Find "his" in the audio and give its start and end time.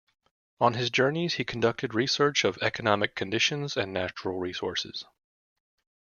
0.73-0.89